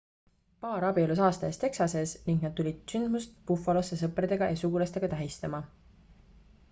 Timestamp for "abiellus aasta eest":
0.87-1.61